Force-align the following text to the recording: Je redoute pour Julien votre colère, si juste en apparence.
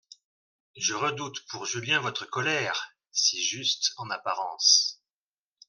Je 0.77 0.95
redoute 0.95 1.45
pour 1.49 1.67
Julien 1.67 1.99
votre 1.99 2.25
colère, 2.25 2.95
si 3.11 3.39
juste 3.45 3.93
en 3.97 4.09
apparence. 4.09 4.99